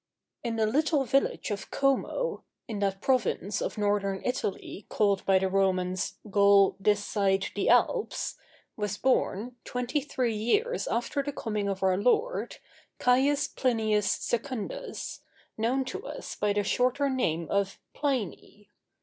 In 0.43 0.55
the 0.55 0.65
little 0.65 1.03
village 1.05 1.51
of 1.51 1.69
Como, 1.69 2.43
in 2.67 2.79
that 2.79 3.01
province 3.01 3.61
of 3.61 3.77
Northern 3.77 4.19
Italy 4.25 4.87
called 4.89 5.23
by 5.27 5.37
the 5.37 5.47
Romans 5.47 6.15
"Gaul 6.31 6.75
this 6.79 7.05
side 7.05 7.45
the 7.53 7.69
Alps," 7.69 8.35
was 8.75 8.97
born, 8.97 9.57
twenty 9.63 10.01
three 10.01 10.33
years 10.35 10.87
after 10.87 11.21
the 11.21 11.31
coming 11.31 11.69
of 11.69 11.83
our 11.83 11.97
Lord, 11.97 12.55
Caius 12.97 13.47
Plinius 13.47 14.09
Secundus, 14.09 15.19
known 15.55 15.85
to 15.85 16.07
us 16.07 16.35
by 16.35 16.51
the 16.53 16.63
shorter 16.63 17.07
name 17.07 17.45
of 17.51 17.77
"Pliny." 17.93 18.69